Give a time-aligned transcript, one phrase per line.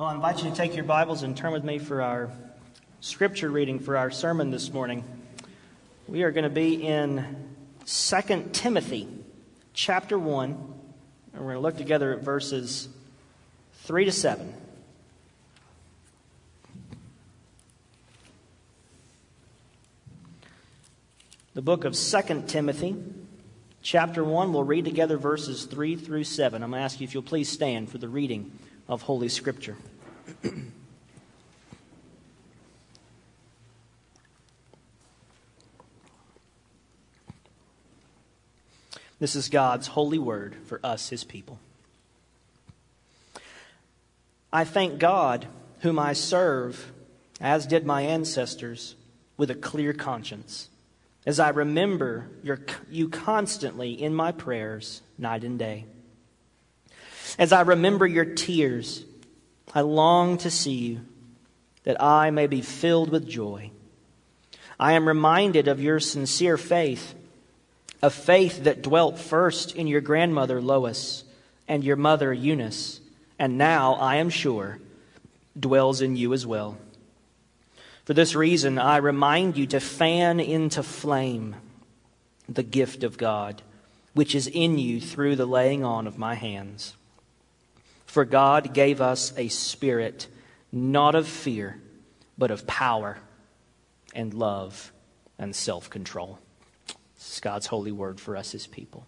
[0.00, 2.30] Well, I invite you to take your Bibles and turn with me for our
[3.02, 5.04] scripture reading for our sermon this morning.
[6.08, 7.52] We are going to be in
[7.84, 9.08] 2 Timothy
[9.74, 10.64] chapter 1, and
[11.34, 12.88] we're going to look together at verses
[13.82, 14.54] 3 to 7.
[21.52, 22.96] The book of 2 Timothy,
[23.82, 26.62] chapter 1, we'll read together verses 3 through 7.
[26.62, 28.50] I'm going to ask you if you'll please stand for the reading
[28.88, 29.76] of Holy Scripture.
[39.18, 41.58] this is God's holy word for us, his people.
[44.52, 45.46] I thank God,
[45.80, 46.92] whom I serve,
[47.40, 48.96] as did my ancestors,
[49.36, 50.68] with a clear conscience,
[51.24, 52.60] as I remember your,
[52.90, 55.86] you constantly in my prayers, night and day.
[57.38, 59.04] As I remember your tears,
[59.74, 61.00] I long to see you,
[61.84, 63.70] that I may be filled with joy.
[64.78, 67.14] I am reminded of your sincere faith,
[68.02, 71.24] a faith that dwelt first in your grandmother Lois
[71.68, 73.00] and your mother Eunice,
[73.38, 74.80] and now, I am sure,
[75.58, 76.78] dwells in you as well.
[78.04, 81.56] For this reason, I remind you to fan into flame
[82.48, 83.62] the gift of God,
[84.14, 86.94] which is in you through the laying on of my hands.
[88.10, 90.26] For God gave us a spirit
[90.72, 91.80] not of fear,
[92.36, 93.18] but of power
[94.12, 94.90] and love
[95.38, 96.40] and self control.
[97.16, 99.06] This is God's holy word for us, his people.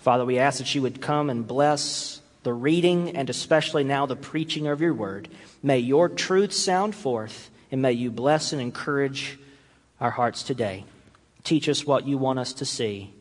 [0.00, 4.16] Father, we ask that you would come and bless the reading and especially now the
[4.16, 5.30] preaching of your word.
[5.62, 9.38] May your truth sound forth, and may you bless and encourage
[9.98, 10.84] our hearts today.
[11.42, 13.14] Teach us what you want us to see.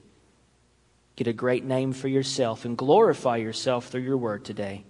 [1.16, 4.84] Get a great name for yourself and glorify yourself through your word today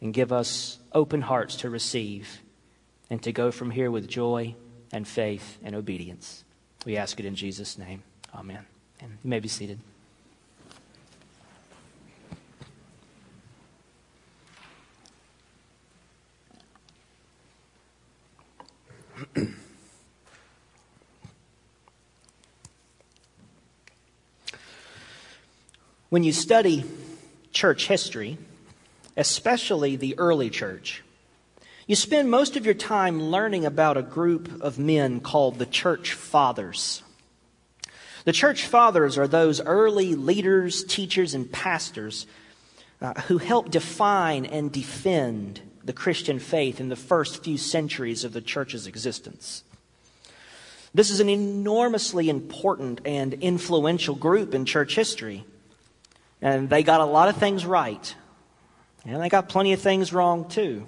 [0.00, 2.40] and give us open hearts to receive
[3.10, 4.54] and to go from here with joy
[4.92, 6.44] and faith and obedience.
[6.84, 8.02] We ask it in Jesus' name.
[8.34, 8.64] Amen.
[9.00, 9.80] And you may be seated.
[26.10, 26.84] when you study
[27.52, 28.36] church history,
[29.16, 31.02] especially the early church.
[31.86, 36.14] You spend most of your time learning about a group of men called the church
[36.14, 37.02] fathers.
[38.24, 42.26] The church fathers are those early leaders, teachers, and pastors
[43.00, 48.32] uh, who helped define and defend the Christian faith in the first few centuries of
[48.32, 49.62] the church's existence.
[50.92, 55.44] This is an enormously important and influential group in church history.
[56.42, 58.14] And they got a lot of things right.
[59.06, 60.86] And they got plenty of things wrong too.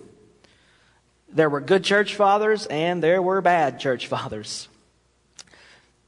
[1.30, 4.68] There were good church fathers and there were bad church fathers.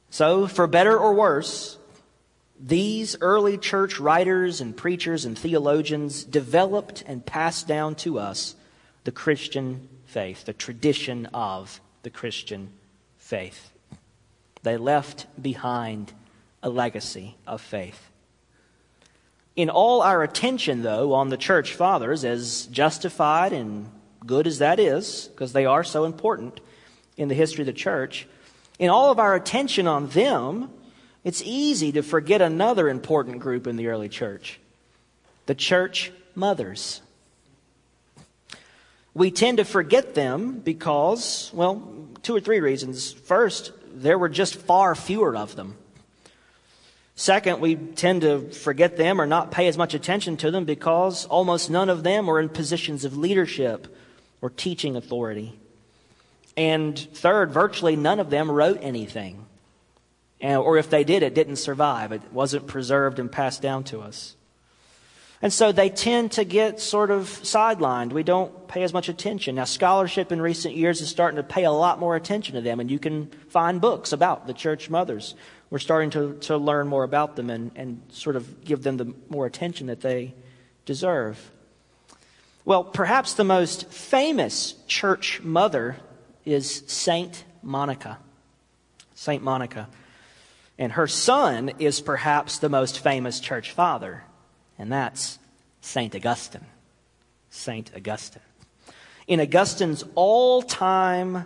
[0.09, 1.77] So, for better or worse,
[2.59, 8.55] these early church writers and preachers and theologians developed and passed down to us
[9.05, 12.73] the Christian faith, the tradition of the Christian
[13.17, 13.71] faith.
[14.63, 16.11] They left behind
[16.61, 18.10] a legacy of faith.
[19.55, 23.89] In all our attention, though, on the church fathers, as justified and
[24.25, 26.59] good as that is, because they are so important
[27.17, 28.27] in the history of the church,
[28.79, 30.69] in all of our attention on them,
[31.23, 34.59] it's easy to forget another important group in the early church
[35.47, 37.01] the church mothers.
[39.13, 43.11] We tend to forget them because, well, two or three reasons.
[43.11, 45.75] First, there were just far fewer of them.
[47.15, 51.25] Second, we tend to forget them or not pay as much attention to them because
[51.25, 53.95] almost none of them were in positions of leadership
[54.41, 55.59] or teaching authority.
[56.57, 59.45] And third, virtually none of them wrote anything.
[60.41, 62.11] Or if they did, it didn't survive.
[62.11, 64.35] It wasn't preserved and passed down to us.
[65.43, 68.13] And so they tend to get sort of sidelined.
[68.13, 69.55] We don't pay as much attention.
[69.55, 72.79] Now, scholarship in recent years is starting to pay a lot more attention to them,
[72.79, 75.35] and you can find books about the church mothers
[75.71, 79.15] we're starting to, to learn more about them and, and sort of give them the
[79.29, 80.35] more attention that they
[80.85, 81.49] deserve.
[82.65, 85.95] Well, perhaps the most famous church mother
[86.45, 88.19] is Saint Monica.
[89.15, 89.87] Saint Monica.
[90.77, 94.23] And her son is perhaps the most famous church father,
[94.77, 95.39] and that's
[95.81, 96.65] Saint Augustine.
[97.49, 98.41] Saint Augustine.
[99.27, 101.45] In Augustine's all time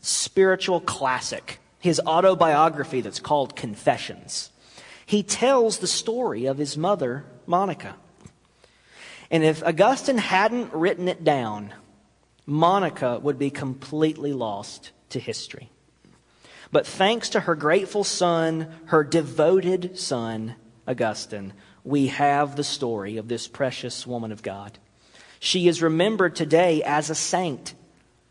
[0.00, 4.50] spiritual classic, his autobiography that's called Confessions.
[5.04, 7.96] He tells the story of his mother, Monica.
[9.30, 11.72] And if Augustine hadn't written it down,
[12.44, 15.70] Monica would be completely lost to history.
[16.72, 20.56] But thanks to her grateful son, her devoted son,
[20.86, 21.52] Augustine,
[21.84, 24.78] we have the story of this precious woman of God.
[25.38, 27.74] She is remembered today as a saint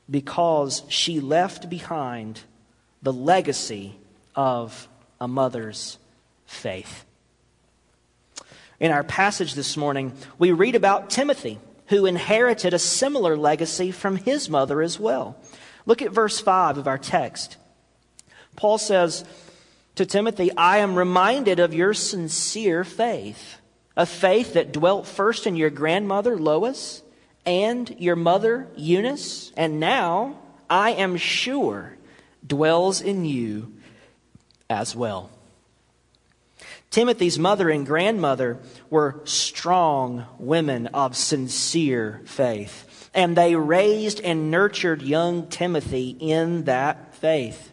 [0.10, 2.42] because she left behind
[3.02, 3.96] the legacy
[4.36, 4.88] of
[5.20, 5.98] a mother's
[6.46, 7.06] faith.
[8.80, 14.18] In our passage this morning, we read about Timothy, who inherited a similar legacy from
[14.18, 15.38] his mother as well.
[15.86, 17.58] Look at verse 5 of our text.
[18.56, 19.24] Paul says
[19.96, 23.60] to Timothy, I am reminded of your sincere faith,
[23.96, 27.02] a faith that dwelt first in your grandmother Lois
[27.46, 30.40] and your mother Eunice, and now
[30.70, 31.95] I am sure
[32.46, 33.74] dwells in you
[34.70, 35.30] as well.
[36.90, 38.60] Timothy's mother and grandmother
[38.90, 47.14] were strong women of sincere faith, and they raised and nurtured young Timothy in that
[47.16, 47.72] faith.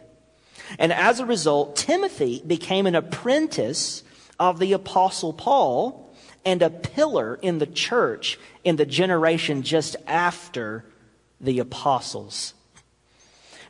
[0.77, 4.03] And as a result, Timothy became an apprentice
[4.39, 6.13] of the Apostle Paul
[6.45, 10.83] and a pillar in the church in the generation just after
[11.39, 12.53] the apostles.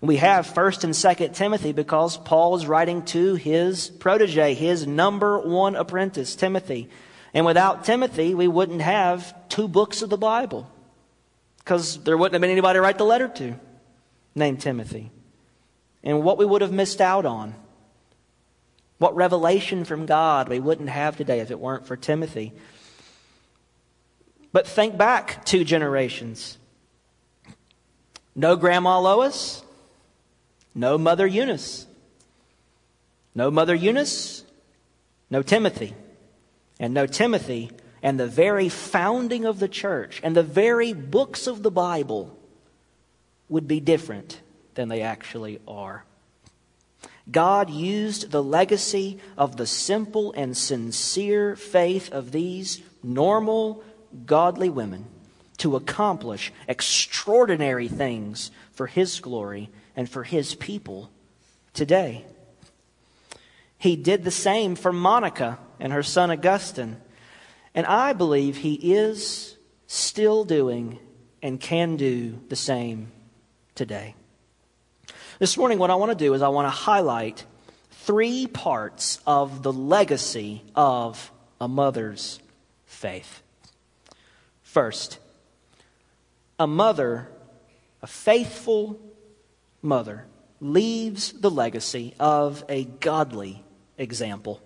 [0.04, 5.40] We have 1st and 2nd Timothy because Paul is writing to his protege, his number
[5.40, 6.90] one apprentice, Timothy.
[7.34, 10.70] And without Timothy, we wouldn't have two books of the Bible
[11.60, 13.58] because there wouldn't have been anybody to write the letter to
[14.36, 15.10] named Timothy
[16.04, 17.56] and what we would have missed out on.
[18.98, 22.52] What revelation from God we wouldn't have today if it weren't for Timothy.
[24.52, 26.58] But think back two generations.
[28.36, 29.63] No Grandma Lois,
[30.76, 31.88] no Mother Eunice.
[33.36, 34.44] No Mother Eunice,
[35.30, 35.94] no Timothy.
[36.80, 37.72] And no Timothy,
[38.02, 42.38] and the very founding of the church and the very books of the Bible
[43.48, 44.42] would be different
[44.76, 46.04] than they actually are.
[47.32, 53.84] God used the legacy of the simple and sincere faith of these normal,
[54.26, 55.06] godly women
[55.58, 61.12] to accomplish extraordinary things for His glory and for His people
[61.74, 62.26] today.
[63.78, 66.98] He did the same for Monica and her son Augustine.
[67.76, 69.58] And I believe He is
[69.88, 71.00] still doing
[71.42, 73.12] and can do the same
[73.76, 74.16] today.
[75.40, 77.46] This morning, what I want to do is I want to highlight
[77.92, 82.40] three parts of the legacy of a mother's
[82.86, 83.42] faith.
[84.62, 85.20] First,
[86.60, 87.28] a mother,
[88.02, 89.00] a faithful
[89.84, 90.26] mother,
[90.60, 93.64] leaves the legacy of a godly
[93.98, 94.62] example.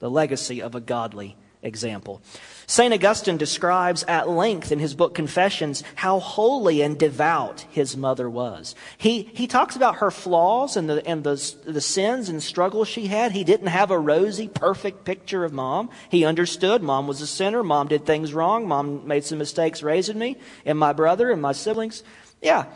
[0.00, 2.20] The legacy of a godly example.
[2.66, 2.92] St.
[2.92, 8.74] Augustine describes at length in his book Confessions how holy and devout his mother was.
[8.98, 13.06] He, he talks about her flaws and, the, and the, the sins and struggles she
[13.06, 13.32] had.
[13.32, 15.90] He didn't have a rosy, perfect picture of mom.
[16.08, 17.62] He understood mom was a sinner.
[17.62, 18.66] Mom did things wrong.
[18.66, 22.02] Mom made some mistakes raising me and my brother and my siblings.
[22.40, 22.66] Yeah,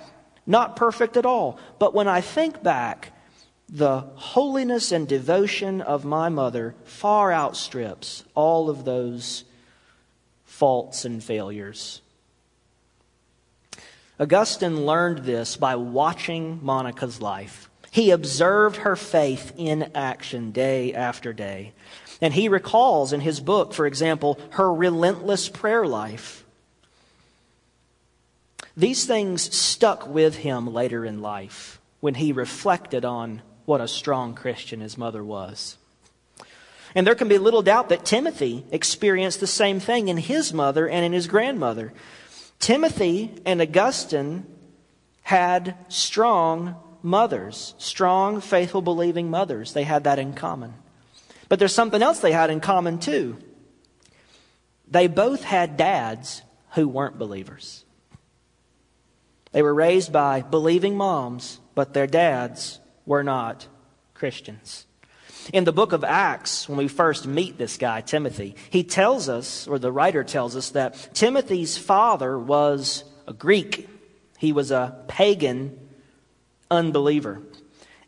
[0.47, 1.59] not perfect at all.
[1.79, 3.13] But when I think back,
[3.69, 9.45] the holiness and devotion of my mother far outstrips all of those
[10.45, 12.01] faults and failures.
[14.19, 17.69] Augustine learned this by watching Monica's life.
[17.91, 21.75] He observed her faith in action day after day.
[22.23, 26.46] And he recalls in his book, for example, her relentless prayer life.
[28.77, 34.35] These things stuck with him later in life when he reflected on what a strong
[34.35, 35.79] Christian his mother was.
[36.95, 40.89] And there can be little doubt that Timothy experienced the same thing in his mother
[40.89, 41.93] and in his grandmother.
[42.59, 44.47] Timothy and Augustine
[45.23, 49.73] had strong mothers, strong, faithful, believing mothers.
[49.73, 50.75] They had that in common.
[51.49, 53.37] But there's something else they had in common too.
[54.89, 56.43] They both had dads
[56.73, 57.85] who weren't believers.
[59.57, 63.67] They were raised by believing moms, but their dads were not
[64.13, 64.85] Christians.
[65.51, 69.67] In the book of Acts, when we first meet this guy, Timothy, he tells us,
[69.67, 73.89] or the writer tells us, that Timothy's father was a Greek.
[74.37, 75.81] He was a pagan
[76.71, 77.41] unbeliever.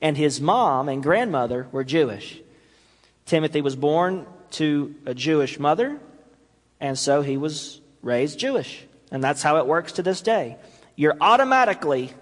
[0.02, 2.42] And his mom and grandmother were Jewish.
[3.24, 5.98] Timothy was born to a Jewish mother,
[6.78, 8.84] and so he was raised Jewish.
[9.10, 10.58] And that's how it works to this day.
[10.98, 12.12] You're automatically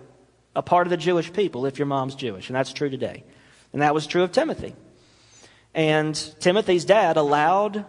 [0.55, 2.51] a part of the Jewish people if your mom's Jewish.
[2.51, 3.25] And that's true today.
[3.73, 4.77] And that was true of Timothy.
[5.75, 7.87] And Timothy's dad allowed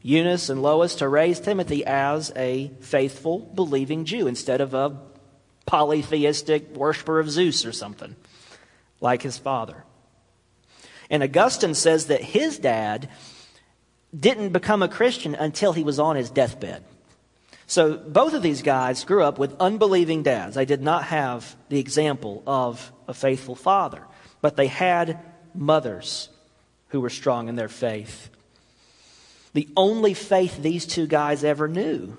[0.00, 4.96] Eunice and Lois to raise Timothy as a faithful, believing Jew instead of a
[5.66, 8.14] polytheistic worshiper of Zeus or something,
[9.00, 9.82] like his father.
[11.10, 13.08] And Augustine says that his dad
[14.16, 16.84] didn't become a Christian until he was on his deathbed.
[17.72, 20.56] So both of these guys grew up with unbelieving dads.
[20.56, 24.02] They did not have the example of a faithful father,
[24.42, 25.18] but they had
[25.54, 26.28] mothers
[26.88, 28.28] who were strong in their faith.
[29.54, 32.18] The only faith these two guys ever knew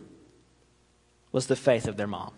[1.32, 2.34] was the faith of their mom.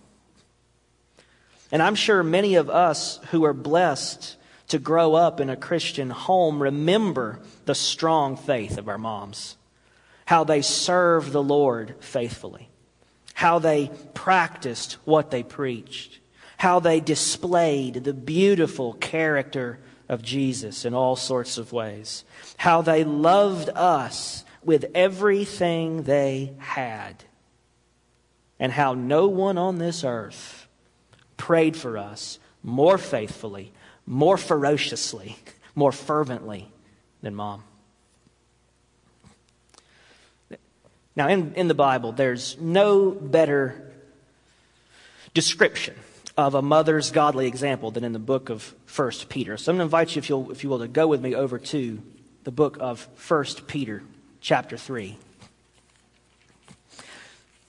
[1.71, 4.35] And I'm sure many of us who are blessed
[4.67, 9.55] to grow up in a Christian home remember the strong faith of our moms,
[10.25, 12.67] how they served the Lord faithfully,
[13.35, 16.19] how they practiced what they preached,
[16.57, 19.77] how they displayed the beautiful character
[20.07, 22.23] of Jesus in all sorts of ways,
[22.55, 27.25] how they loved us with everything they had,
[28.57, 30.67] and how no one on this earth
[31.35, 33.73] prayed for us more faithfully,
[34.05, 35.37] more ferociously,
[35.75, 36.71] more fervently
[37.21, 37.63] than mom.
[41.15, 43.93] Now, in, in the Bible, there's no better
[45.33, 45.95] description
[46.37, 49.55] of a mother's godly example than in the book of 1 Peter.
[49.55, 51.33] So I'm going to invite you, if, you'll, if you will, to go with me
[51.33, 52.01] over to
[52.43, 54.03] the book of 1 Peter,
[54.41, 55.17] chapter 3.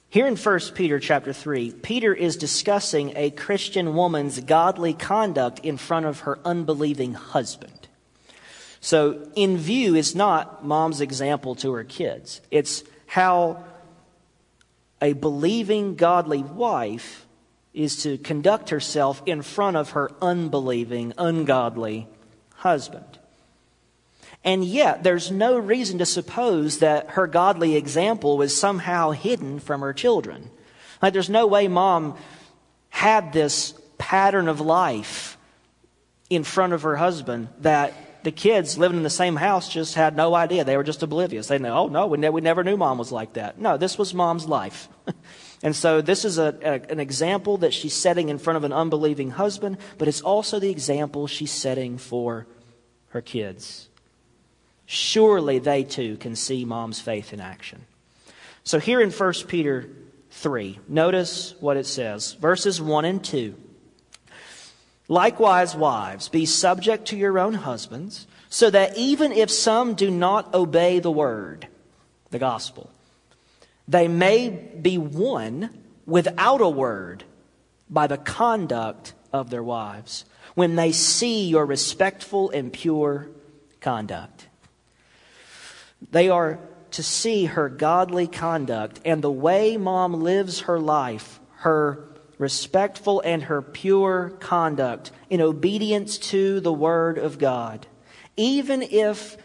[0.08, 5.76] Here in 1 Peter chapter 3, Peter is discussing a Christian woman's godly conduct in
[5.76, 7.72] front of her unbelieving husband.
[8.80, 12.40] So, in view is not mom's example to her kids.
[12.50, 13.64] It's how
[15.00, 17.26] a believing, godly wife
[17.74, 22.08] is to conduct herself in front of her unbelieving, ungodly
[22.54, 23.18] husband.
[24.42, 29.80] And yet, there's no reason to suppose that her godly example was somehow hidden from
[29.80, 30.50] her children.
[31.02, 32.16] Like, there's no way mom
[32.88, 35.36] had this pattern of life
[36.30, 37.92] in front of her husband that
[38.26, 40.64] the kids living in the same house just had no idea.
[40.64, 41.46] They were just oblivious.
[41.46, 43.60] They know, oh, no, we, ne- we never knew mom was like that.
[43.60, 44.88] No, this was mom's life.
[45.62, 48.72] and so this is a, a, an example that she's setting in front of an
[48.72, 52.48] unbelieving husband, but it's also the example she's setting for
[53.10, 53.88] her kids.
[54.86, 57.86] Surely they too can see mom's faith in action.
[58.64, 59.88] So here in 1 Peter
[60.32, 63.54] 3, notice what it says verses 1 and 2.
[65.08, 70.52] Likewise, wives, be subject to your own husbands, so that even if some do not
[70.54, 71.68] obey the word,
[72.30, 72.90] the gospel,
[73.86, 75.70] they may be won
[76.06, 77.24] without a word
[77.88, 83.28] by the conduct of their wives when they see your respectful and pure
[83.80, 84.48] conduct.
[86.10, 86.58] They are
[86.92, 92.04] to see her godly conduct and the way mom lives her life, her
[92.38, 97.86] respectful and her pure conduct in obedience to the Word of God.
[98.36, 99.36] Even if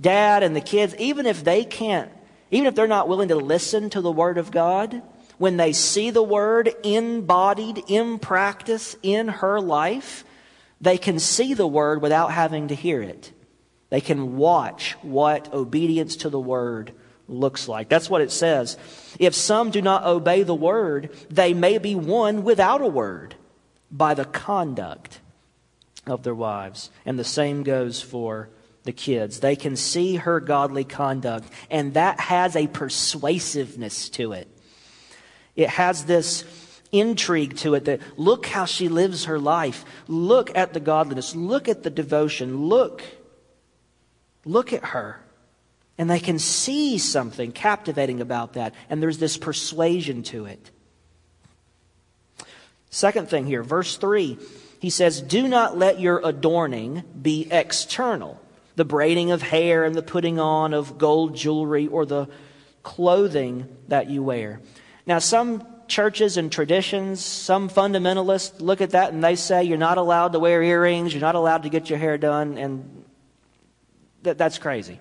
[0.00, 2.10] dad and the kids, even if they can't,
[2.50, 5.02] even if they're not willing to listen to the Word of God,
[5.38, 10.24] when they see the Word embodied in practice in her life,
[10.80, 13.32] they can see the Word without having to hear it.
[13.88, 16.92] They can watch what obedience to the word
[17.28, 17.88] looks like.
[17.88, 18.76] That's what it says.
[19.18, 23.34] If some do not obey the word, they may be won without a word
[23.90, 25.20] by the conduct
[26.06, 26.90] of their wives.
[27.04, 28.48] And the same goes for
[28.84, 29.40] the kids.
[29.40, 34.48] They can see her godly conduct, and that has a persuasiveness to it.
[35.56, 36.44] It has this
[36.92, 39.84] intrigue to it that look how she lives her life.
[40.06, 41.34] Look at the godliness.
[41.34, 42.68] Look at the devotion.
[42.68, 43.02] Look
[44.46, 45.20] Look at her.
[45.98, 48.74] And they can see something captivating about that.
[48.90, 50.70] And there's this persuasion to it.
[52.90, 54.38] Second thing here, verse 3,
[54.80, 58.40] he says, Do not let your adorning be external,
[58.76, 62.28] the braiding of hair and the putting on of gold jewelry or the
[62.82, 64.60] clothing that you wear.
[65.06, 69.98] Now, some churches and traditions, some fundamentalists look at that and they say you're not
[69.98, 73.04] allowed to wear earrings, you're not allowed to get your hair done, and
[74.22, 75.00] that, that's crazy.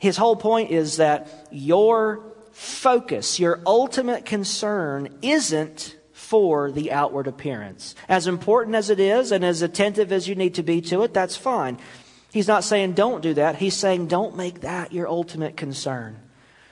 [0.00, 7.94] His whole point is that your focus, your ultimate concern isn't for the outward appearance.
[8.08, 11.14] As important as it is and as attentive as you need to be to it,
[11.14, 11.78] that's fine.
[12.32, 13.56] He's not saying don't do that.
[13.56, 16.18] He's saying don't make that your ultimate concern.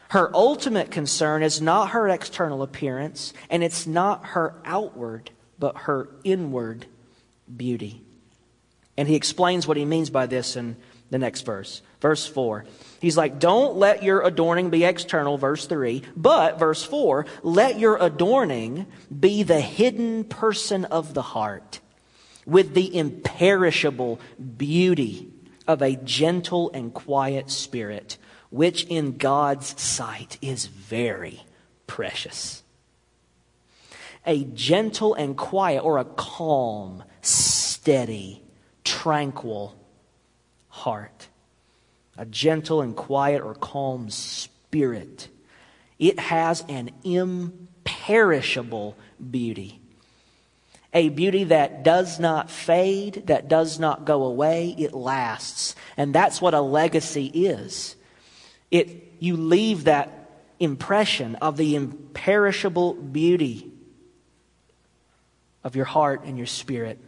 [0.08, 6.08] Her ultimate concern is not her external appearance, and it's not her outward, but her
[6.24, 6.86] inward
[7.54, 8.02] beauty.
[8.96, 10.76] And he explains what he means by this in
[11.10, 11.82] the next verse.
[12.00, 12.64] Verse 4.
[13.00, 16.02] He's like, don't let your adorning be external, verse 3.
[16.16, 18.86] But, verse 4, let your adorning
[19.18, 21.80] be the hidden person of the heart
[22.44, 24.18] with the imperishable
[24.56, 25.30] beauty
[25.66, 28.16] of a gentle and quiet spirit,
[28.50, 31.42] which in God's sight is very
[31.86, 32.62] precious.
[34.26, 38.42] A gentle and quiet, or a calm, steady,
[38.82, 39.74] tranquil
[40.68, 41.28] heart.
[42.18, 45.28] A gentle and quiet or calm spirit.
[45.98, 48.96] It has an imperishable
[49.30, 49.80] beauty.
[50.92, 55.76] A beauty that does not fade, that does not go away, it lasts.
[55.96, 57.94] And that's what a legacy is.
[58.70, 63.70] It, you leave that impression of the imperishable beauty
[65.62, 66.98] of your heart and your spirit.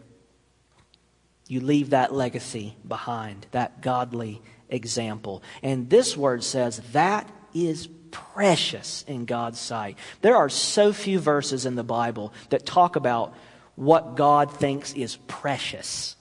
[1.49, 5.43] You leave that legacy behind, that godly example.
[5.63, 9.97] And this word says that is precious in God's sight.
[10.21, 13.35] There are so few verses in the Bible that talk about
[13.77, 16.17] what God thinks is precious.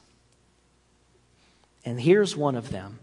[1.85, 2.99] And here's one of them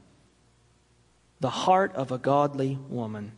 [1.41, 3.33] the heart of a godly woman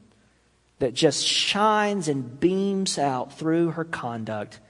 [0.78, 4.60] that just shines and beams out through her conduct.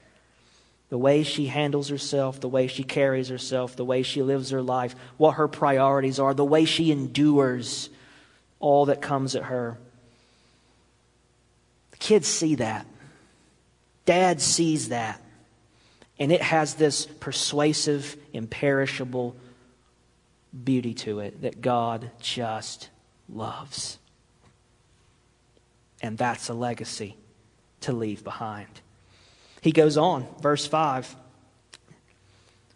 [0.89, 4.61] The way she handles herself, the way she carries herself, the way she lives her
[4.61, 7.89] life, what her priorities are, the way she endures
[8.59, 9.77] all that comes at her.
[11.91, 12.87] The kids see that.
[14.05, 15.21] Dad sees that.
[16.17, 19.35] And it has this persuasive, imperishable
[20.63, 22.89] beauty to it that God just
[23.29, 23.99] loves.
[26.01, 27.15] And that's a legacy
[27.81, 28.81] to leave behind.
[29.61, 31.15] He goes on, verse 5.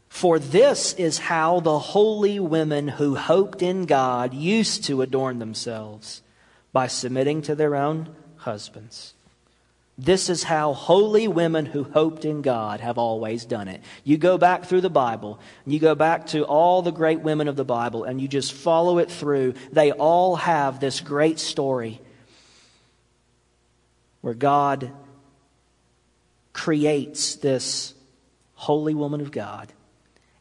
[0.10, 6.22] For this is how the holy women who hoped in God used to adorn themselves
[6.72, 9.14] by submitting to their own husbands.
[9.98, 13.82] This is how holy women who hoped in God have always done it.
[14.04, 17.48] You go back through the Bible, and you go back to all the great women
[17.48, 19.54] of the Bible, and you just follow it through.
[19.72, 22.02] They all have this great story
[24.22, 24.92] where God
[26.54, 27.94] creates this
[28.54, 29.74] holy woman of God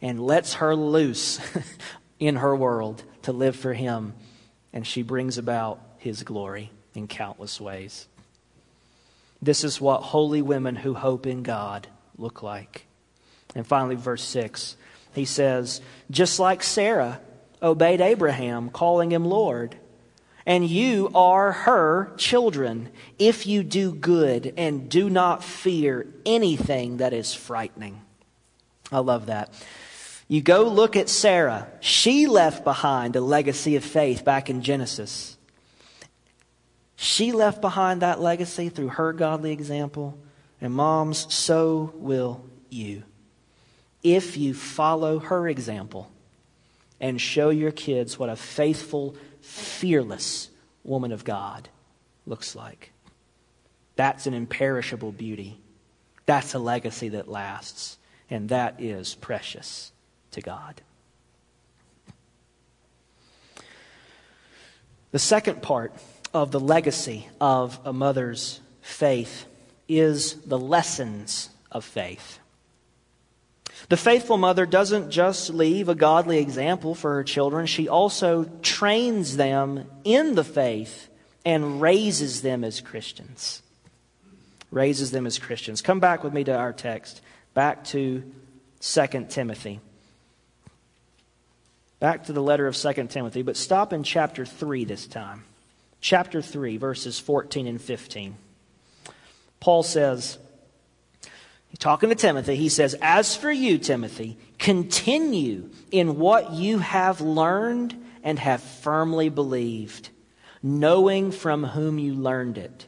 [0.01, 1.41] and lets her loose
[2.21, 4.15] in her world to live for Him,
[4.73, 8.07] and she brings about His glory in countless ways.
[9.41, 12.87] This is what holy women who hope in God look like.
[13.55, 14.77] And finally, verse 6,
[15.15, 17.21] he says, Just like Sarah
[17.63, 19.77] obeyed Abraham, calling him Lord,
[20.47, 27.13] and you are her children if you do good and do not fear anything that
[27.13, 28.01] is frightening.
[28.91, 29.53] I love that.
[30.29, 31.69] You go look at Sarah.
[31.81, 35.37] She left behind a legacy of faith back in Genesis.
[36.97, 40.19] She left behind that legacy through her godly example.
[40.61, 43.03] And moms, so will you.
[44.03, 46.11] If you follow her example
[47.01, 50.49] and show your kids what a faithful, fearless
[50.85, 51.69] woman of God
[52.27, 52.93] looks like.
[53.97, 55.61] That's an imperishable beauty.
[56.25, 57.99] That's a legacy that lasts.
[58.31, 59.93] And that is precious
[60.31, 60.81] to God.
[65.11, 65.93] The second part
[66.33, 69.45] of the legacy of a mother's faith
[69.87, 72.39] is the lessons of faith.
[73.93, 79.37] The faithful mother doesn't just leave a godly example for her children, she also trains
[79.37, 81.11] them in the faith
[81.45, 83.61] and raises them as Christians.
[84.71, 85.83] Raises them as Christians.
[85.83, 87.21] Come back with me to our text,
[87.53, 88.23] back to
[88.81, 89.79] 2 Timothy.
[92.01, 95.45] Back to the letter of 2 Timothy, but stop in chapter 3 this time
[96.01, 98.37] chapter 3, verses 14 and 15.
[99.61, 100.39] Paul says,
[101.79, 107.95] talking to Timothy, he says, As for you, Timothy, continue in what you have learned
[108.23, 110.11] and have firmly believed,
[110.63, 112.87] knowing from whom you learned it,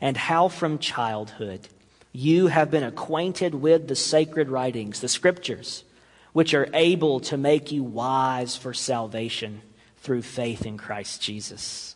[0.00, 1.68] and how from childhood
[2.12, 5.84] you have been acquainted with the sacred writings, the scriptures,
[6.32, 9.60] which are able to make you wise for salvation
[9.98, 11.94] through faith in Christ Jesus.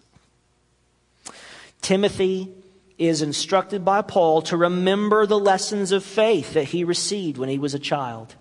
[1.81, 2.53] Timothy
[3.01, 7.59] is instructed by Paul to remember the lessons of faith that he received when he
[7.59, 8.35] was a child.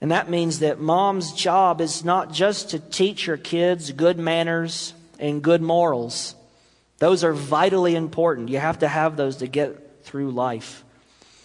[0.00, 4.94] And that means that mom's job is not just to teach her kids good manners
[5.20, 6.34] and good morals.
[6.98, 8.48] Those are vitally important.
[8.48, 10.84] You have to have those to get through life.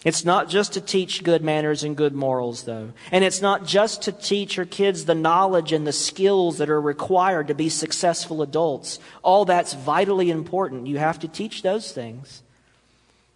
[0.04, 2.92] It's not just to teach good manners and good morals, though.
[3.12, 6.80] And it's not just to teach your kids the knowledge and the skills that are
[6.80, 8.98] required to be successful adults.
[9.22, 10.86] All that's vitally important.
[10.86, 12.42] You have to teach those things.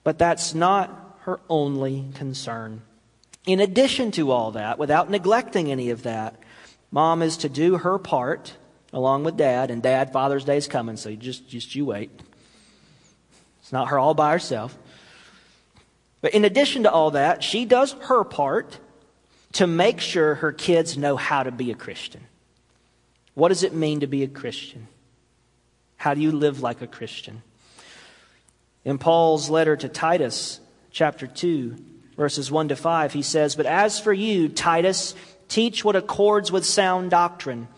[0.04, 2.82] But that's not her only concern.
[3.46, 6.36] In addition to all that, without neglecting any of that,
[6.90, 8.54] mom is to do her part
[8.94, 12.10] along with dad, and dad, Father's Day is coming, so just, just you wait.
[13.60, 14.78] It's not her all by herself.
[16.24, 18.78] But in addition to all that, she does her part
[19.52, 22.22] to make sure her kids know how to be a Christian.
[23.34, 24.88] What does it mean to be a Christian?
[25.98, 27.42] How do you live like a Christian?
[28.86, 30.60] In Paul's letter to Titus,
[30.90, 31.76] chapter 2,
[32.16, 35.14] verses 1 to 5, he says, But as for you, Titus,
[35.48, 37.68] teach what accords with sound doctrine.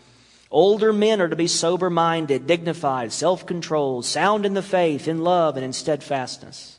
[0.53, 5.25] Older men are to be sober minded, dignified, self controlled, sound in the faith, in
[5.25, 6.76] love, and in steadfastness.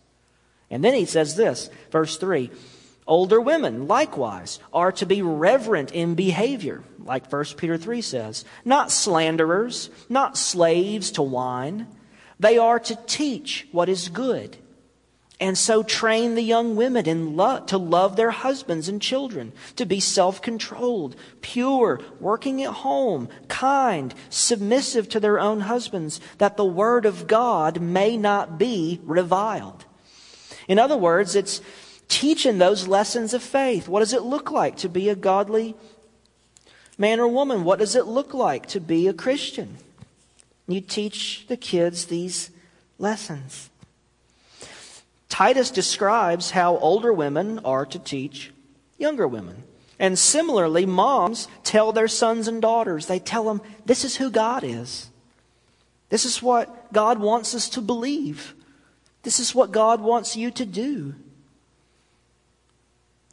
[0.69, 2.51] And then he says this, verse 3
[3.07, 8.91] Older women, likewise, are to be reverent in behavior, like 1 Peter 3 says, not
[8.91, 11.87] slanderers, not slaves to wine.
[12.37, 14.57] They are to teach what is good.
[15.39, 19.85] And so train the young women in lo- to love their husbands and children, to
[19.85, 26.65] be self controlled, pure, working at home, kind, submissive to their own husbands, that the
[26.65, 29.85] word of God may not be reviled.
[30.67, 31.61] In other words, it's
[32.07, 33.87] teaching those lessons of faith.
[33.87, 35.75] What does it look like to be a godly
[36.97, 37.63] man or woman?
[37.63, 39.77] What does it look like to be a Christian?
[40.67, 42.49] You teach the kids these
[42.97, 43.69] lessons.
[45.29, 48.51] Titus describes how older women are to teach
[48.97, 49.63] younger women.
[49.99, 54.63] And similarly, moms tell their sons and daughters, they tell them, this is who God
[54.63, 55.09] is.
[56.09, 58.53] This is what God wants us to believe.
[59.23, 61.15] This is what God wants you to do.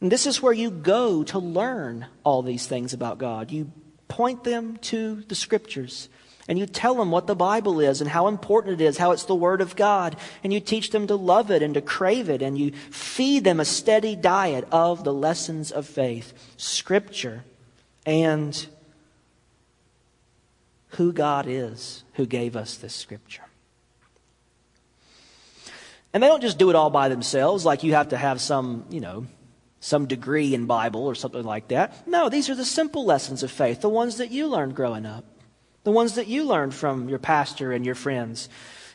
[0.01, 3.51] And this is where you go to learn all these things about God.
[3.51, 3.71] You
[4.07, 6.09] point them to the scriptures
[6.47, 9.23] and you tell them what the Bible is and how important it is, how it's
[9.23, 10.15] the Word of God.
[10.43, 12.41] And you teach them to love it and to crave it.
[12.41, 17.45] And you feed them a steady diet of the lessons of faith, Scripture,
[18.05, 18.67] and
[20.89, 23.44] who God is who gave us this Scripture.
[26.15, 28.85] And they don't just do it all by themselves, like you have to have some,
[28.89, 29.25] you know,
[29.81, 32.07] some degree in Bible or something like that.
[32.07, 35.25] No, these are the simple lessons of faith, the ones that you learned growing up,
[35.83, 38.47] the ones that you learned from your pastor and your friends.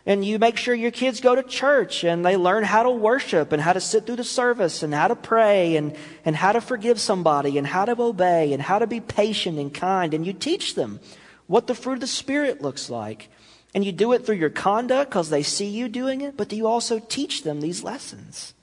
[0.07, 3.53] And you make sure your kids go to church and they learn how to worship
[3.53, 6.61] and how to sit through the service and how to pray and, and how to
[6.63, 10.15] forgive somebody and how to obey and how to be patient and kind.
[10.15, 11.01] And you teach them
[11.49, 13.29] what the fruit of the Spirit looks like.
[13.75, 16.57] And you do it through your conduct because they see you doing it, but do
[16.57, 18.55] you also teach them these lessons?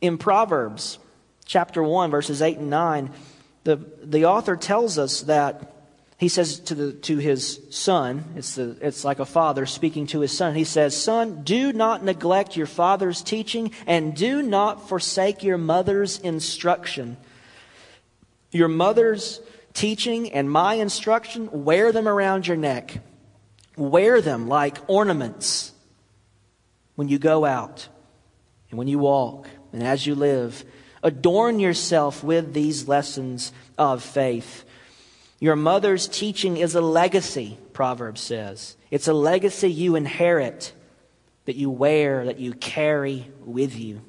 [0.00, 0.98] In Proverbs
[1.44, 3.10] chapter 1, verses 8 and 9,
[3.64, 5.72] the, the author tells us that
[6.18, 10.20] he says to, the, to his son, it's, the, it's like a father speaking to
[10.20, 15.42] his son, he says, Son, do not neglect your father's teaching, and do not forsake
[15.42, 17.16] your mother's instruction.
[18.50, 19.40] Your mother's
[19.76, 22.98] teaching and my instruction, wear them around your neck.
[23.76, 25.72] Wear them like ornaments
[26.96, 27.88] when you go out
[28.70, 30.64] and when you walk and as you live.
[31.02, 34.64] Adorn yourself with these lessons of faith.
[35.38, 38.76] Your mother's teaching is a legacy, Proverbs says.
[38.90, 40.72] It's a legacy you inherit,
[41.44, 44.00] that you wear, that you carry with you.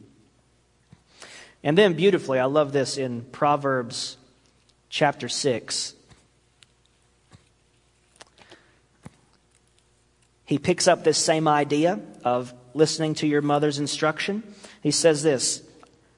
[1.61, 4.17] And then, beautifully, I love this in Proverbs
[4.89, 5.93] chapter 6.
[10.45, 14.43] He picks up this same idea of listening to your mother's instruction.
[14.81, 15.61] He says this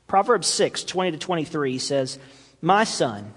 [0.08, 2.20] Proverbs 6 20 to 23 says,
[2.62, 3.34] My son,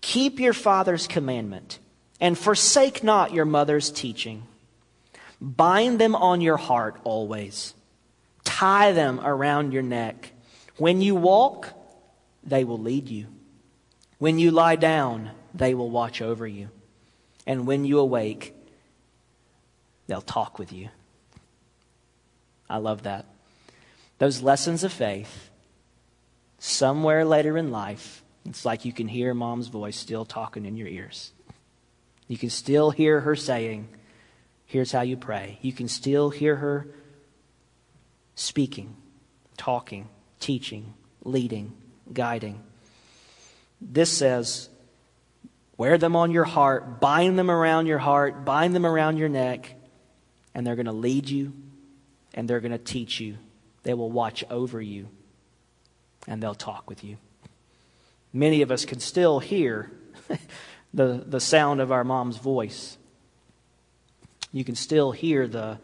[0.00, 1.78] keep your father's commandment
[2.20, 4.44] and forsake not your mother's teaching.
[5.40, 7.74] Bind them on your heart always,
[8.44, 10.32] tie them around your neck.
[10.76, 11.72] When you walk,
[12.42, 13.26] they will lead you.
[14.24, 16.70] When you lie down, they will watch over you.
[17.46, 18.54] And when you awake,
[20.06, 20.88] they'll talk with you.
[22.70, 23.26] I love that.
[24.16, 25.50] Those lessons of faith,
[26.58, 30.88] somewhere later in life, it's like you can hear mom's voice still talking in your
[30.88, 31.32] ears.
[32.26, 33.88] You can still hear her saying,
[34.64, 35.58] Here's how you pray.
[35.60, 36.88] You can still hear her
[38.36, 38.96] speaking,
[39.58, 40.08] talking,
[40.40, 41.74] teaching, leading,
[42.10, 42.62] guiding.
[43.84, 44.70] This says,
[45.76, 49.74] wear them on your heart, bind them around your heart, bind them around your neck,
[50.54, 51.52] and they're going to lead you
[52.34, 53.36] and they're going to teach you.
[53.84, 55.08] They will watch over you,
[56.26, 57.18] and they'll talk with you.
[58.32, 59.90] Many of us can still hear
[60.94, 62.98] the, the sound of our mom's voice.
[64.52, 65.78] You can still hear the,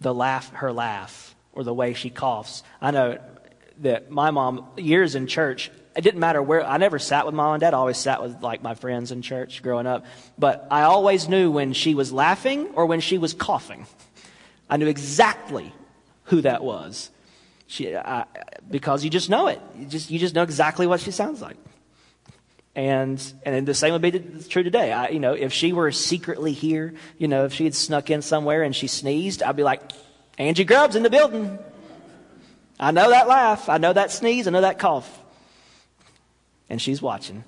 [0.00, 2.62] the laugh, her laugh, or the way she coughs.
[2.80, 3.18] I know
[3.78, 7.54] that my mom, years in church, it didn't matter where, I never sat with mom
[7.54, 7.74] and dad.
[7.74, 10.06] I always sat with like my friends in church growing up.
[10.38, 13.86] But I always knew when she was laughing or when she was coughing.
[14.70, 15.72] I knew exactly
[16.24, 17.10] who that was.
[17.66, 18.26] She, I,
[18.70, 19.60] because you just know it.
[19.76, 21.56] You just, you just know exactly what she sounds like.
[22.74, 24.12] And, and the same would be
[24.48, 24.92] true today.
[24.92, 28.22] I, you know, if she were secretly here, you know, if she had snuck in
[28.22, 29.82] somewhere and she sneezed, I'd be like,
[30.38, 31.58] Angie Grubb's in the building.
[32.80, 33.68] I know that laugh.
[33.68, 34.48] I know that sneeze.
[34.48, 35.21] I know that cough.
[36.72, 37.44] And she's watching.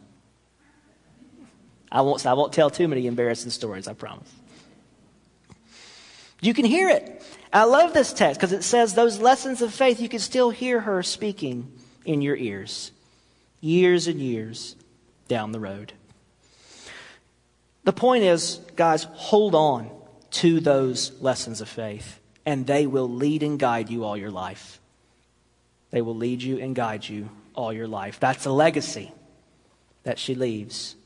[1.91, 4.31] I won't, I won't tell too many embarrassing stories, I promise.
[6.43, 7.23] You can hear it.
[7.51, 10.79] I love this text because it says those lessons of faith, you can still hear
[10.81, 11.73] her speaking
[12.05, 12.93] in your ears,
[13.63, 14.77] years and years
[15.27, 15.95] down the road.
[17.85, 19.91] The point is, guys, hold on
[20.33, 24.81] to those lessons of faith, and they will lead and guide you all your life.
[25.93, 28.21] They will lead you and guide you all your life.
[28.21, 29.13] That's a legacy
[30.03, 30.97] that she leaves.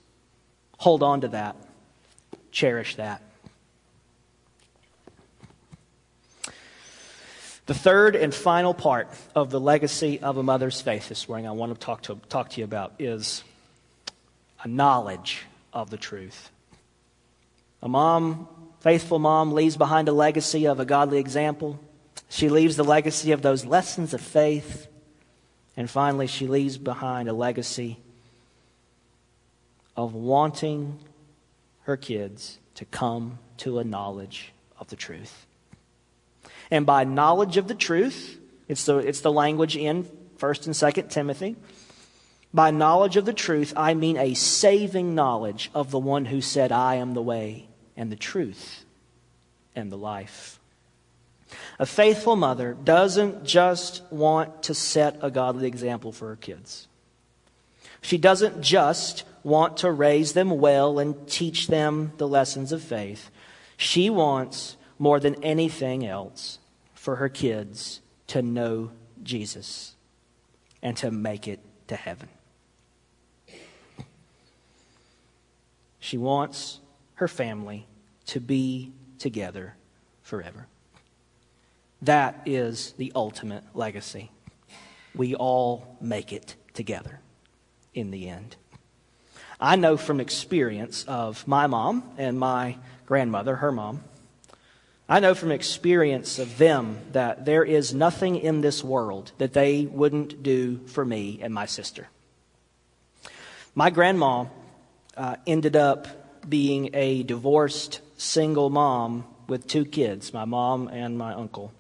[0.79, 1.57] Hold on to that,
[2.51, 3.23] cherish that.
[7.67, 11.51] The third and final part of the legacy of a mother's faith this morning I
[11.51, 13.45] want to talk to, talk to you about is
[14.63, 16.51] a knowledge of the truth.
[17.83, 18.49] A mom,
[18.81, 21.79] faithful mom, leaves behind a legacy of a godly example.
[22.31, 24.89] She leaves the legacy of those lessons of faith.
[25.79, 28.01] And finally, she leaves behind a legacy
[29.97, 30.99] of wanting
[31.83, 35.47] her kids to come to a knowledge of the truth.
[36.69, 40.03] And by knowledge of the truth, it's the, it's the language in
[40.39, 41.55] 1st and 2nd Timothy.
[42.53, 46.73] By knowledge of the truth, I mean a saving knowledge of the one who said,
[46.73, 48.85] I am the way and the truth
[49.77, 50.58] and the life.
[51.79, 56.89] A faithful mother doesn't just want to set a godly example for her kids.
[58.01, 63.31] She doesn't just want to raise them well and teach them the lessons of faith.
[63.77, 66.59] She wants more than anything else
[66.95, 68.91] for her kids to know
[69.23, 69.95] Jesus
[70.83, 72.29] and to make it to heaven.
[75.99, 76.81] She wants
[77.15, 77.87] her family
[78.27, 79.75] to be together
[80.23, 80.67] forever.
[82.03, 84.31] That is the ultimate legacy.
[85.15, 87.21] We all make it together
[87.93, 88.57] in the end.
[89.61, 94.05] I know from experience of my mom and my grandmother, her mom,
[95.09, 99.87] I know from experience of them that there is nothing in this world that they
[99.87, 102.09] wouldn't do for me and my sister.
[103.75, 104.47] My grandma
[105.17, 106.07] uh, ended up
[106.49, 111.73] being a divorced single mom with two kids, my mom and my uncle.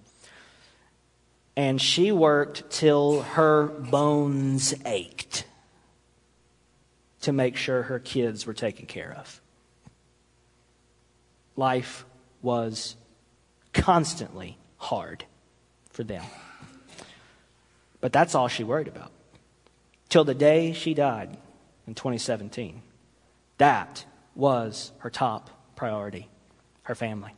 [1.59, 5.45] And she worked till her bones ached
[7.23, 9.41] to make sure her kids were taken care of.
[11.57, 12.07] Life
[12.43, 12.95] was
[13.75, 15.25] constantly hard
[15.91, 16.23] for them.
[18.01, 19.11] But that's all she worried about.
[20.09, 21.37] Till the day she died
[21.89, 22.83] in 2017.
[23.57, 24.05] That
[24.37, 26.29] was her top priority,
[26.83, 27.33] her family.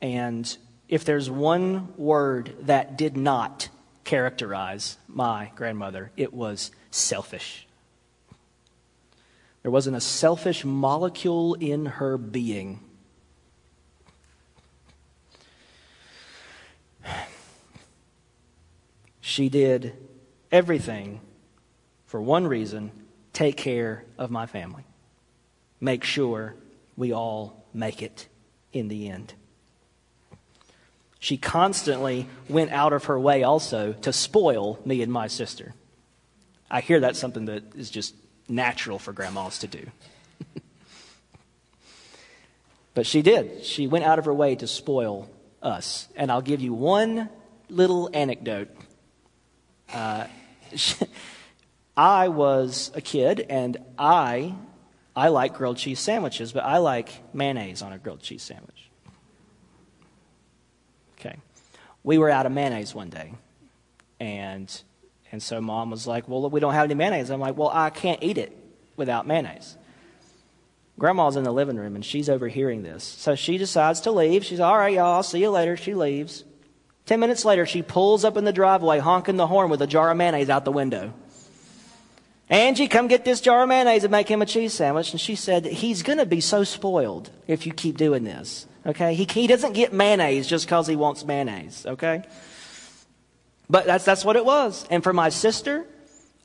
[0.00, 0.56] And
[0.88, 3.68] if there's one word that did not
[4.04, 7.66] characterize my grandmother, it was selfish.
[9.62, 12.80] There wasn't a selfish molecule in her being
[19.36, 19.92] She did
[20.50, 21.20] everything
[22.06, 22.90] for one reason
[23.34, 24.84] take care of my family,
[25.78, 26.54] make sure
[26.96, 28.28] we all make it
[28.72, 29.34] in the end.
[31.26, 35.74] She constantly went out of her way also to spoil me and my sister.
[36.70, 38.14] I hear that's something that is just
[38.48, 39.86] natural for grandmas to do.
[42.94, 43.64] but she did.
[43.64, 45.28] She went out of her way to spoil
[45.60, 46.06] us.
[46.14, 47.28] And I'll give you one
[47.68, 48.68] little anecdote
[49.92, 50.28] uh,
[51.96, 54.54] I was a kid, and I,
[55.16, 58.86] I like grilled cheese sandwiches, but I like mayonnaise on a grilled cheese sandwich.
[61.18, 61.36] Okay.
[62.06, 63.32] We were out of mayonnaise one day,
[64.20, 64.82] and,
[65.32, 67.30] and so mom was like, Well, we don't have any mayonnaise.
[67.30, 68.56] I'm like, Well, I can't eat it
[68.96, 69.76] without mayonnaise.
[71.00, 73.02] Grandma's in the living room and she's overhearing this.
[73.02, 74.44] So she decides to leave.
[74.44, 75.76] She's, all right, y'all, see you later.
[75.76, 76.44] She leaves.
[77.04, 80.10] Ten minutes later, she pulls up in the driveway, honking the horn with a jar
[80.10, 81.12] of mayonnaise out the window.
[82.48, 85.10] Angie, come get this jar of mayonnaise and make him a cheese sandwich.
[85.10, 88.66] And she said, he's going to be so spoiled if you keep doing this.
[88.86, 89.14] Okay?
[89.14, 91.84] He, he doesn't get mayonnaise just because he wants mayonnaise.
[91.86, 92.22] Okay?
[93.68, 94.86] But that's, that's what it was.
[94.90, 95.86] And for my sister,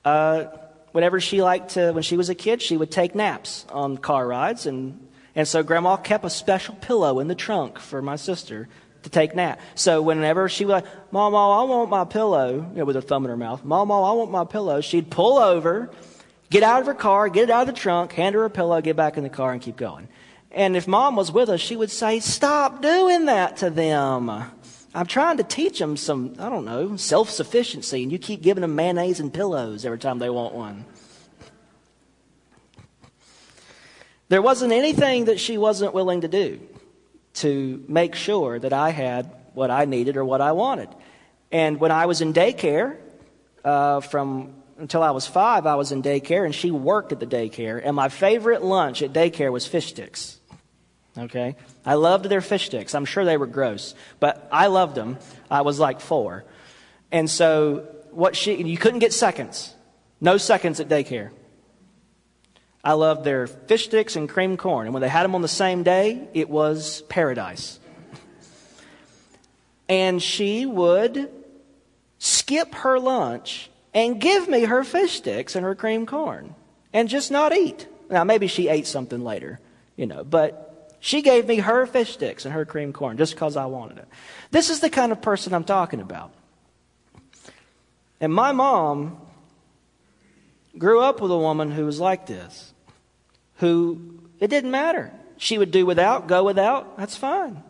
[0.03, 0.45] uh,
[0.91, 4.27] whenever she liked to, when she was a kid, she would take naps on car
[4.27, 4.65] rides.
[4.65, 8.69] And, and so grandma kept a special pillow in the trunk for my sister
[9.03, 9.59] to take nap.
[9.75, 13.25] So whenever she was like, Mom, I want my pillow, you know, with her thumb
[13.25, 15.89] in her mouth, Mom, Mom, I want my pillow, she'd pull over,
[16.49, 18.79] get out of her car, get it out of the trunk, hand her a pillow,
[18.81, 20.07] get back in the car, and keep going.
[20.51, 24.29] And if mom was with us, she would say, Stop doing that to them.
[24.93, 28.61] I'm trying to teach them some, I don't know, self sufficiency, and you keep giving
[28.61, 30.85] them mayonnaise and pillows every time they want one.
[34.27, 36.59] There wasn't anything that she wasn't willing to do
[37.35, 40.89] to make sure that I had what I needed or what I wanted.
[41.51, 42.97] And when I was in daycare,
[43.63, 47.27] uh, from until I was five, I was in daycare, and she worked at the
[47.27, 47.79] daycare.
[47.83, 50.39] And my favorite lunch at daycare was fish sticks.
[51.17, 51.55] Okay?
[51.85, 52.95] I loved their fish sticks.
[52.95, 55.17] I'm sure they were gross, but I loved them.
[55.49, 56.45] I was like four.
[57.11, 59.73] And so, what she, you couldn't get seconds.
[60.19, 61.31] No seconds at daycare.
[62.83, 64.87] I loved their fish sticks and cream corn.
[64.87, 67.79] And when they had them on the same day, it was paradise.
[69.87, 71.29] And she would
[72.17, 76.55] skip her lunch and give me her fish sticks and her cream corn
[76.93, 77.87] and just not eat.
[78.09, 79.59] Now, maybe she ate something later,
[79.95, 83.57] you know, but she gave me her fish sticks and her cream corn just because
[83.57, 84.07] I wanted it.
[84.51, 86.31] This is the kind of person I'm talking about.
[88.19, 89.19] And my mom
[90.77, 92.70] grew up with a woman who was like this
[93.61, 95.13] who it didn't matter.
[95.37, 97.63] She would do without, go without, that's fine.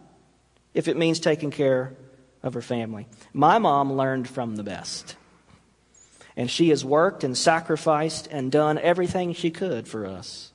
[0.73, 1.93] If it means taking care
[2.41, 3.07] of her family.
[3.33, 5.15] My mom learned from the best.
[6.35, 10.51] And she has worked and sacrificed and done everything she could for us.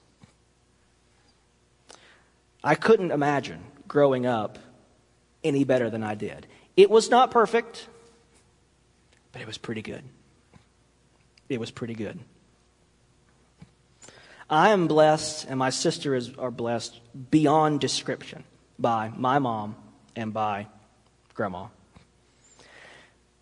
[2.64, 4.58] I couldn't imagine growing up
[5.44, 6.46] any better than I did.
[6.78, 7.86] It was not perfect,
[9.32, 10.02] but it was pretty good.
[11.48, 12.18] It was pretty good.
[14.48, 18.44] I am blessed, and my sister is, are blessed beyond description
[18.78, 19.74] by my mom
[20.14, 20.68] and by
[21.34, 21.66] grandma.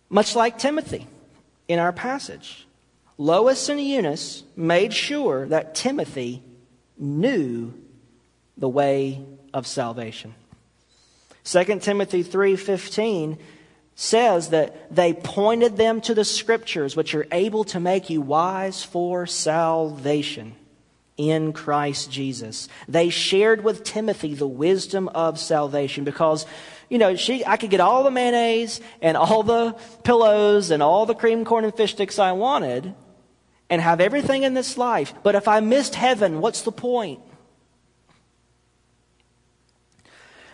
[0.09, 1.07] Much like Timothy
[1.67, 2.67] in our passage,
[3.17, 6.41] Lois and Eunice made sure that Timothy
[6.97, 7.73] knew
[8.57, 10.33] the way of salvation.
[11.43, 13.37] 2 Timothy 3:15
[13.93, 18.83] says that they pointed them to the scriptures which are able to make you wise
[18.83, 20.55] for salvation
[21.17, 22.67] in Christ Jesus.
[22.87, 26.45] They shared with Timothy the wisdom of salvation because,
[26.89, 31.05] you know, she, I could get all the mayonnaise and all the pillows and all
[31.05, 32.93] the cream corn and fish sticks I wanted
[33.69, 35.13] and have everything in this life.
[35.23, 37.21] But if I missed heaven, what's the point?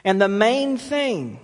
[0.03, 1.39] And the main thing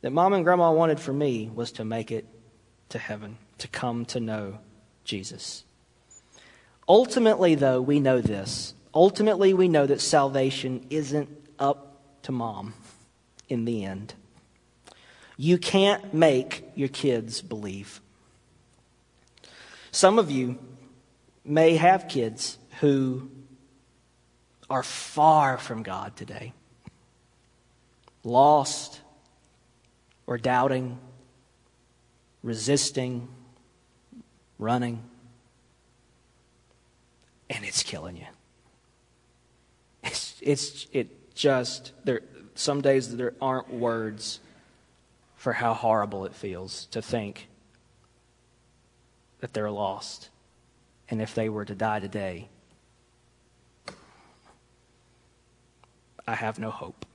[0.00, 2.26] that mom and grandma wanted for me was to make it
[2.90, 4.58] to heaven, to come to know
[5.04, 5.64] Jesus.
[6.88, 8.74] Ultimately, though, we know this.
[8.94, 12.74] Ultimately, we know that salvation isn't up to mom
[13.48, 14.14] in the end.
[15.36, 18.00] You can't make your kids believe.
[19.90, 20.58] Some of you
[21.44, 23.30] may have kids who
[24.70, 26.52] are far from God today,
[28.24, 29.00] lost
[30.26, 30.98] or doubting,
[32.42, 33.28] resisting,
[34.58, 35.02] running
[37.50, 38.26] and it's killing you.
[40.04, 42.22] It's, it's it just there.
[42.54, 44.40] Some days there aren't words
[45.36, 47.48] for how horrible it feels to think
[49.40, 50.30] that they're lost,
[51.08, 52.48] and if they were to die today,
[56.26, 57.06] I have no hope.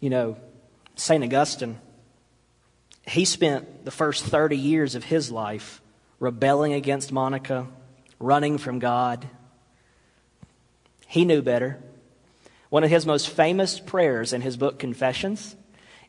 [0.00, 0.36] You know,
[0.96, 1.22] St.
[1.22, 1.78] Augustine,
[3.06, 5.80] he spent the first 30 years of his life
[6.24, 7.66] rebelling against Monica,
[8.18, 9.28] running from God.
[11.06, 11.82] He knew better.
[12.70, 15.54] One of his most famous prayers in his book Confessions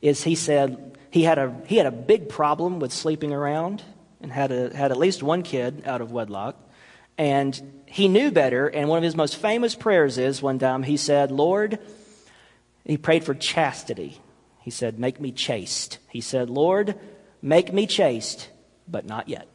[0.01, 3.83] is he said he had a, he had a big problem with sleeping around
[4.21, 6.55] and had, a, had at least one kid out of wedlock.
[7.17, 8.67] And he knew better.
[8.67, 11.79] And one of his most famous prayers is one time he said, Lord,
[12.85, 14.21] he prayed for chastity.
[14.61, 15.97] He said, Make me chaste.
[16.09, 16.95] He said, Lord,
[17.41, 18.49] make me chaste,
[18.87, 19.47] but not yet.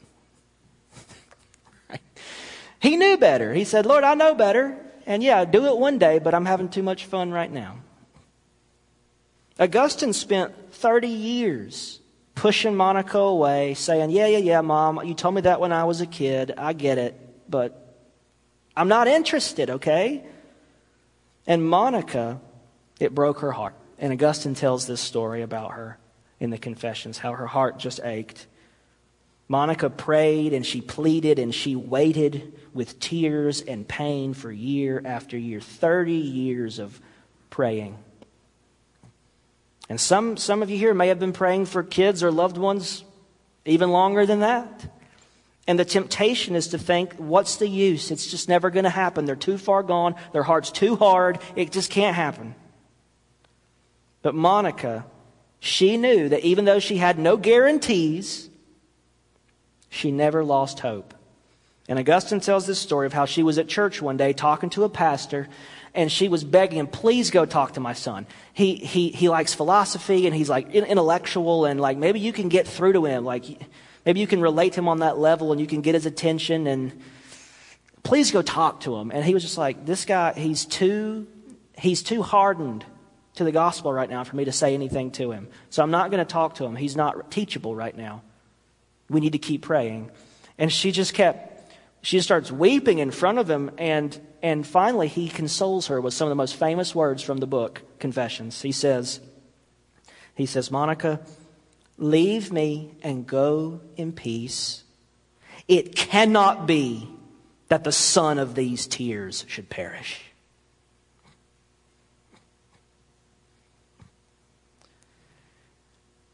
[2.80, 3.52] He knew better.
[3.54, 4.76] He said, Lord, I know better.
[5.06, 7.76] And yeah, do it one day, but I'm having too much fun right now.
[9.58, 12.00] Augustine spent 30 years
[12.34, 16.00] pushing Monica away, saying, Yeah, yeah, yeah, mom, you told me that when I was
[16.00, 16.54] a kid.
[16.56, 17.14] I get it,
[17.48, 17.98] but
[18.74, 20.24] I'm not interested, okay?
[21.46, 22.40] And Monica,
[22.98, 23.74] it broke her heart.
[23.98, 25.98] And Augustine tells this story about her
[26.38, 28.46] in the Confessions, how her heart just ached.
[29.50, 35.36] Monica prayed and she pleaded and she waited with tears and pain for year after
[35.36, 37.00] year 30 years of
[37.50, 37.98] praying.
[39.88, 43.02] And some, some of you here may have been praying for kids or loved ones
[43.64, 44.88] even longer than that.
[45.66, 48.12] And the temptation is to think, what's the use?
[48.12, 49.24] It's just never going to happen.
[49.24, 50.14] They're too far gone.
[50.32, 51.40] Their heart's too hard.
[51.56, 52.54] It just can't happen.
[54.22, 55.06] But Monica,
[55.58, 58.49] she knew that even though she had no guarantees,
[59.90, 61.12] she never lost hope.
[61.88, 64.84] And Augustine tells this story of how she was at church one day talking to
[64.84, 65.48] a pastor,
[65.92, 68.28] and she was begging him, please go talk to my son.
[68.54, 72.68] He, he, he likes philosophy, and he's like intellectual, and like maybe you can get
[72.68, 73.24] through to him.
[73.24, 73.44] Like
[74.06, 76.68] maybe you can relate to him on that level, and you can get his attention,
[76.68, 77.02] and
[78.04, 79.10] please go talk to him.
[79.10, 81.26] And he was just like, this guy, he's too,
[81.76, 82.84] he's too hardened
[83.34, 85.48] to the gospel right now for me to say anything to him.
[85.70, 86.76] So I'm not going to talk to him.
[86.76, 88.22] He's not teachable right now.
[89.10, 90.10] We need to keep praying.
[90.56, 93.70] And she just kept, she just starts weeping in front of him.
[93.76, 97.46] And, and finally, he consoles her with some of the most famous words from the
[97.46, 98.62] book, Confessions.
[98.62, 99.20] He says,
[100.34, 101.20] he says, Monica,
[101.98, 104.84] leave me and go in peace.
[105.68, 107.08] It cannot be
[107.68, 110.29] that the son of these tears should perish.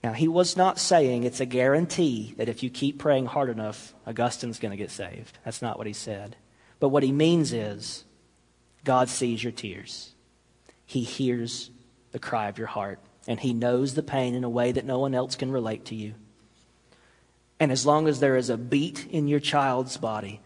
[0.06, 3.92] Now, he was not saying it's a guarantee that if you keep praying hard enough,
[4.06, 5.36] Augustine's going to get saved.
[5.44, 6.36] That's not what he said.
[6.78, 8.04] But what he means is
[8.84, 10.12] God sees your tears,
[10.84, 11.72] He hears
[12.12, 15.00] the cry of your heart, and He knows the pain in a way that no
[15.00, 16.14] one else can relate to you.
[17.58, 20.40] And as long as there is a beat in your child's body,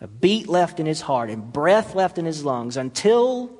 [0.00, 3.52] a beat left in his heart, and breath left in his lungs until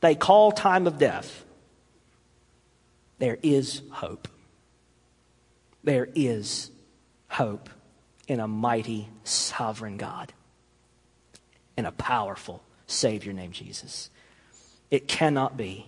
[0.00, 1.44] they call time of death,
[3.18, 4.28] there is hope
[5.84, 6.70] there is
[7.28, 7.68] hope
[8.28, 10.32] in a mighty, sovereign God
[11.76, 14.10] and a powerful Savior named Jesus.
[14.90, 15.86] It cannot be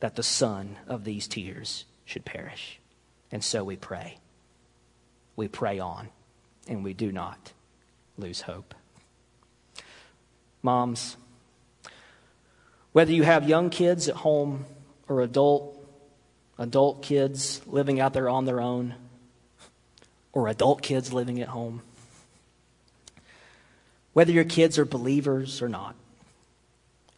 [0.00, 2.80] that the son of these tears should perish.
[3.30, 4.18] And so we pray.
[5.36, 6.08] We pray on,
[6.66, 7.52] and we do not
[8.16, 8.74] lose hope.
[10.62, 11.16] Moms,
[12.92, 14.64] whether you have young kids at home
[15.08, 15.74] or adult
[16.58, 18.94] adult kids living out there on their own,
[20.36, 21.80] or adult kids living at home.
[24.12, 25.94] Whether your kids are believers or not,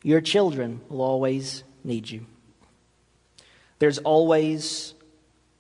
[0.05, 2.27] your children will always need you.
[3.81, 4.95] There's always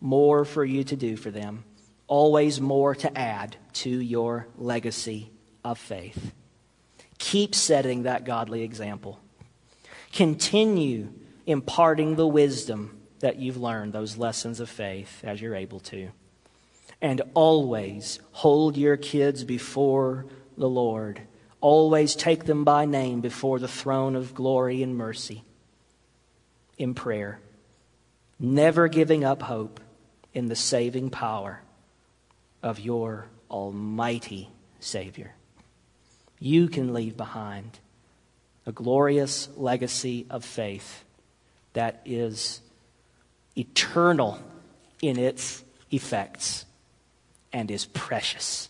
[0.00, 1.64] more for you to do for them,
[2.06, 5.28] always more to add to your legacy
[5.64, 6.30] of faith.
[7.18, 9.18] Keep setting that godly example.
[10.12, 11.08] Continue
[11.44, 16.12] imparting the wisdom that you've learned, those lessons of faith, as you're able to.
[17.00, 20.26] And always hold your kids before
[20.56, 21.20] the Lord.
[21.60, 25.44] Always take them by name before the throne of glory and mercy
[26.76, 27.40] in prayer.
[28.38, 29.80] Never giving up hope
[30.32, 31.62] in the saving power
[32.62, 35.34] of your almighty Savior.
[36.38, 37.78] You can leave behind
[38.66, 41.04] a glorious legacy of faith
[41.72, 42.60] that is
[43.56, 44.40] eternal
[45.02, 46.64] in its effects
[47.52, 48.68] and is precious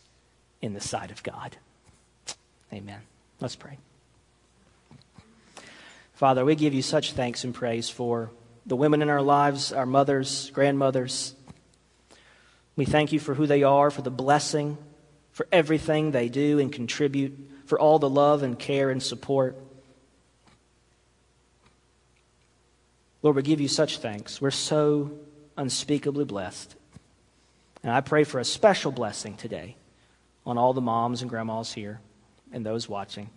[0.61, 1.57] in the sight of God.
[2.72, 3.01] Amen.
[3.41, 3.79] Let's pray.
[6.14, 8.31] Father, we give you such thanks and praise for
[8.66, 11.35] the women in our lives, our mothers, grandmothers.
[12.76, 14.76] We thank you for who they are, for the blessing,
[15.33, 19.57] for everything they do and contribute, for all the love and care and support.
[23.22, 24.41] Lord, we give you such thanks.
[24.41, 25.12] We're so
[25.57, 26.76] unspeakably blessed.
[27.83, 29.76] And I pray for a special blessing today
[30.45, 32.01] on all the moms and grandmas here
[32.53, 33.31] and those watching,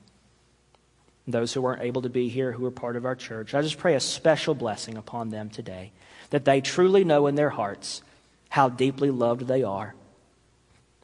[1.28, 3.54] those who weren't able to be here who are part of our church.
[3.54, 5.92] I just pray a special blessing upon them today,
[6.32, 8.02] that they truly know in their hearts
[8.50, 9.94] how deeply loved they are,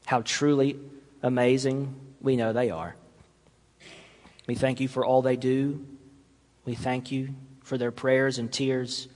[0.05, 0.79] how truly
[1.21, 2.95] amazing we know they are.
[4.47, 5.85] We thank you for all they do.
[6.65, 9.09] We thank you for their prayers and tears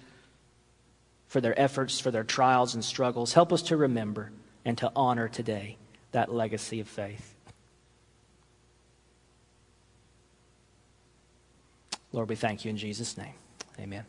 [1.31, 3.31] for their efforts, for their trials and struggles.
[3.31, 4.33] Help us to remember
[4.65, 5.77] and to honor today
[6.11, 7.35] that legacy of faith.
[12.11, 13.35] Lord, we thank you in Jesus' name.
[13.79, 14.03] Amen.